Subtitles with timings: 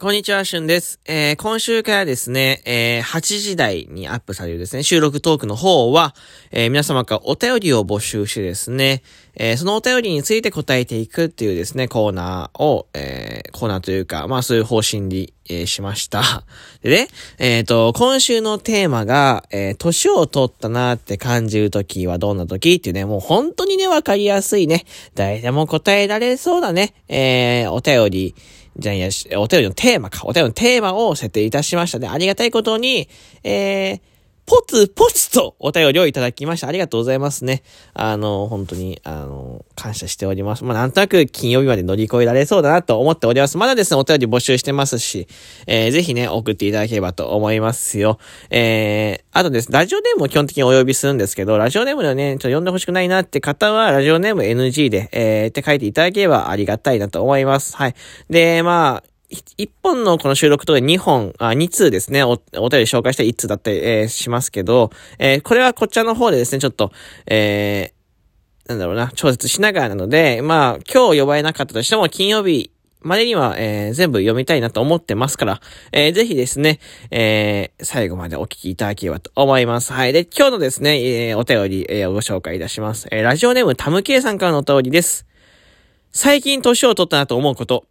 [0.00, 1.00] こんにちは、しゅんです。
[1.04, 6.14] えー、今週からですね、えー、8時台にアップされるですね、収録トークの方は、
[6.50, 9.02] えー、皆様からお便りを募集してですね、
[9.34, 16.42] えー、そのお便りについて答えていくっていうですね、コーナーを、えー、コーナーというか、まあそういう方針に、えー、しました。
[16.82, 28.34] でね、えっ、ー、と、今週のテーマが、えー、年を取ったなって感じるときはどんなときっていうね、もう本当にね、わかりやすいね、誰でも答えられそうだね、えー、お便り、
[28.76, 29.08] じゃあいや、
[29.38, 30.22] お便りのテーマか。
[30.24, 32.08] お便りのテーマを設定いたしましたね。
[32.08, 33.08] ありがたいことに、
[33.44, 34.00] えー、
[34.44, 36.68] ポツポツとお便りをいただきました。
[36.68, 37.62] ありがとうございますね。
[37.94, 40.64] あの、本当に、あの、感謝しております。
[40.64, 43.56] まあ、なんとなく金曜日まで乗り越えられそうだなと思っております。
[43.56, 45.28] まだですね、お便り募集してますし、
[45.66, 48.18] えー、ぜひね、送っていただければと思いますよ。
[48.50, 57.76] えー、あとです、ラジオネームを基本的にお呼びするんですけど、ラジオネームではね、ちょっと呼んでほしくないなって方は、ラジオネーム NG で、えー、って書いていただければありがたいなと思います。
[57.76, 57.94] はい。
[58.28, 59.11] で、まあ、
[59.56, 66.92] 一本のこの収録と二本、あ、二通ですね、お、お便り紹介して一通だったり、えー、しますけど、えー、これはこちらの方でですね、ちょっと、
[67.26, 75.60] えー、なんだろうな、調節しながらなので、まあ、今日呼ばれなかったとしても、金曜日までには、えー、全部読みたいなと思ってますから、
[75.92, 76.78] えー、ぜひですね、
[77.10, 79.92] えー、最後までお聞きいただければと思います。
[79.92, 80.12] はい。
[80.12, 83.08] で、今日のですね、えー、お便り、えー、ご紹介いたします。
[83.10, 85.26] えー、ラジオネームタムケイさんからのお便りです。
[86.12, 87.86] 最近年を取ったなと思うこと。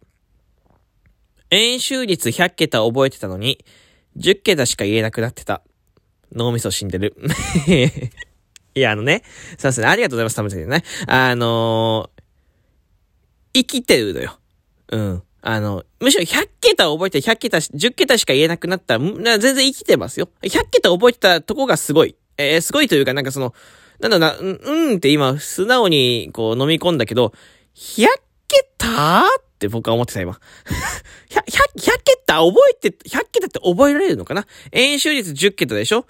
[1.52, 3.62] 演習率100桁覚えてたのに、
[4.16, 5.62] 10桁しか言えなくなってた。
[6.34, 7.14] 脳みそ死んでる。
[8.74, 9.22] いや、あのね、
[9.58, 10.82] そうですね、ありがとうございます、たむちゃんね。
[11.06, 12.22] あのー、
[13.52, 14.38] 生きてるのよ。
[14.92, 15.22] うん。
[15.42, 20.30] あの、むしろ100桁覚えて100桁、10桁しか言えなくなったら、全然生きてますよ。
[20.40, 22.16] 100桁覚えてたとこがすごい。
[22.38, 23.52] えー、すごいというか、なんかその、
[24.00, 27.34] なんだな、うん、うんって今、素直にこう飲み込んだけど、
[27.74, 28.06] 100
[28.48, 29.22] 桁
[29.62, 30.40] って僕は思ってた今。
[31.30, 31.46] 100, 100,
[32.02, 34.44] 桁覚えて、100桁って覚えられるのかな？
[34.72, 36.04] 演習率10桁でしょ？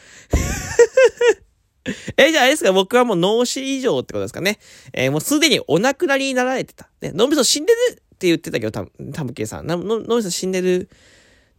[2.16, 4.58] え、じゃああれですか僕はもう脳死以上ってことですかね。
[4.92, 6.88] えー、もうすでにお亡くなりになられてた。
[7.02, 9.66] ね、脳みそ死んでるって言ってたけど、たタムケイさん。
[9.66, 10.88] 脳みそ死んでる。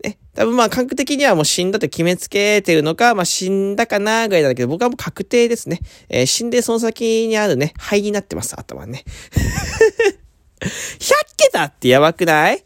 [0.03, 5.80] ね、多分まあ感覚的にはもう死んだって決めつけてるのか、まあ死んだかなぐらいだけど、僕はもう確定ですね。
[6.09, 9.03] えー、死んでその先にあるね、肺になってます、頭ね。
[10.59, 12.66] 100桁ってやばくない？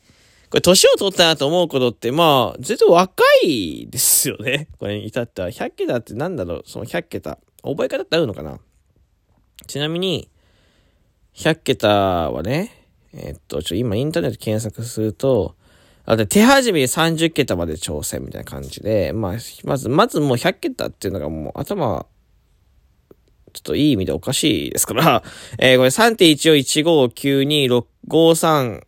[0.49, 4.67] これ、年を取ったなと思うことって、まあ、全然若いですよね。
[4.79, 5.49] これに至っては。
[5.49, 6.63] 100桁ってなんだろう？
[6.65, 7.37] その100桁。
[7.61, 8.59] 覚え方ってあるのかな？
[9.67, 10.27] ちなみに、
[11.35, 15.55] 100桁はね、えー、っと、ちょ、今インターネット検索すると、
[16.05, 22.07] あで手始め30桁まで挑戦みたいな感じで、まあ、まず、まずもう100桁っていうのがもう頭、
[23.53, 25.23] ちょっといい意味でおかしいですから、
[25.59, 28.81] えー、これ3.141592653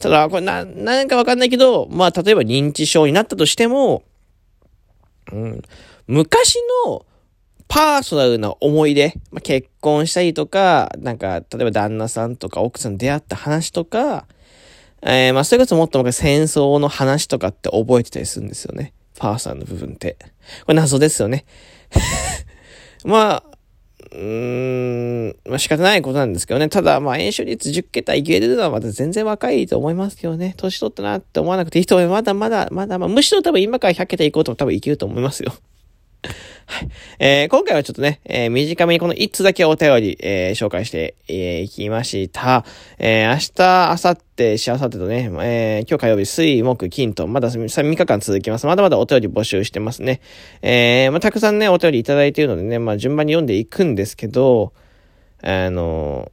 [0.00, 4.02] ただ、これな、なんかわかんないけど、まあ、例えば認知症になったとしても、
[5.30, 5.62] うん、
[6.08, 6.56] 昔
[6.86, 7.06] の、
[7.68, 14.26] パーソナルな思い出、まあ、結婚したりとか、なんか、例えば旦那さんとか奥さん出会った話とか、
[15.02, 18.92] えー、まあ、それこそもっと戦争の話とかって覚えてたりするんですよね。
[19.18, 20.16] パーソナルの部分って。
[20.66, 21.44] これ謎ですよね。
[23.04, 23.49] まあ、
[24.12, 26.68] うーん、まあ仕方ないことなんですけどね。
[26.68, 30.54] ただ、まあ、演習率10桁いけるのはまだ全然若いと思いますけどね。
[30.56, 32.14] 年取ったなって思わなくていいと思います。
[32.14, 35.52] まだまだ、まだ、まあ、むしろ多分今から100桁いこうと多分いけると思いますよ。
[36.70, 36.88] はい。
[37.18, 42.64] えー、今回はちょっとね、えー、短めにこの1つだけお便り、えー、紹介して、え、いきました。
[43.00, 48.66] え、明日、明後日、しあさってとね、え、今日火曜日、水、木、金と、まだ3日間続きます。
[48.66, 50.20] まだまだお便り募集してますね。
[50.62, 54.72] え、まあ、たくさんね、お便りいただいているのでね、まあ、順番に読んでいくんですけど、
[55.42, 56.30] あの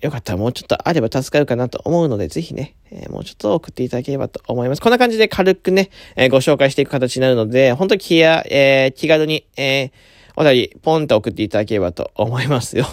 [0.00, 4.82] よかったらもうちょっとあれば助かるかなと思うので、ぜひね、えー、もうちょっと送っていただければと思います。
[4.82, 9.90] こんな感じで軽くね、えー、ご紹介していく形になるので、本当気や、えー、気軽に、え、
[10.36, 12.86] お便り、ポンと送っていただければと思いますよ。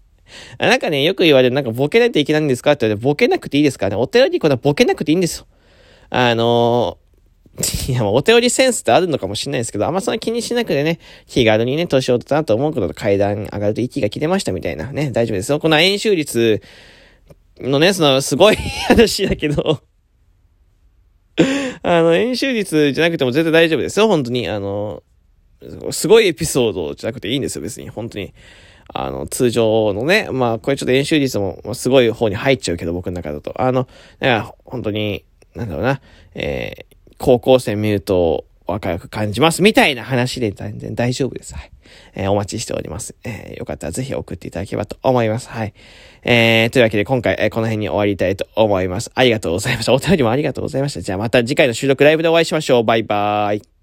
[0.58, 4.02] なんかね、よく言われる、なんかボケないといけないんですかって言われて、ボケなくていいですからね。
[4.02, 5.46] お便りこんなボケなくていいんですよ。
[6.10, 6.96] あの
[7.88, 15.58] いや、もうお便りセンスってあるのかもしれないですけど、あんまそんな気にしなくてね、気軽にね、年を取ったなと思うことと階段上がると息が切れましたみたいなね、大丈夫ですよ。
[15.58, 16.62] この演習率
[17.60, 19.80] のね、その、すごい話だけど
[21.82, 24.48] あの、演習率じゃなくても絶対大丈夫ですよ、本当に。
[24.48, 25.02] あの、
[25.90, 27.88] すごいエピソードじゃなくていいんですよ、別に。
[27.88, 28.32] 本当に。
[28.94, 33.60] あの、通常のね、まあ、これちょっと演習率もすごい方に入っちゃうけど、僕の中だと。
[33.60, 33.86] あの、
[34.64, 35.24] 本当に、
[35.54, 36.00] なんだろうな、
[36.34, 36.87] えー、
[37.18, 39.62] 高校生見ると若く感じます。
[39.62, 41.54] みたいな話で全然大丈夫です。
[41.54, 41.70] はい。
[42.14, 43.14] えー、お待ちしております。
[43.24, 45.48] えー、よかったらぜひ送っていただければと思います。
[45.48, 45.72] はい。
[46.22, 49.10] えー、というわけで今回、えー、この辺に終わりたいと思います。
[49.14, 49.94] ありがとうございました。
[49.94, 51.00] お便りもありがとうございました。
[51.00, 52.84] じゃあまた次回の収録ライブでお会いしましょう。
[52.84, 53.77] バイバーイ。